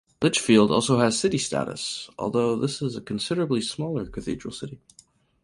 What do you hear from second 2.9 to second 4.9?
a considerably smaller cathedral city.